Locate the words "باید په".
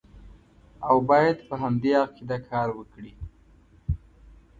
1.09-1.55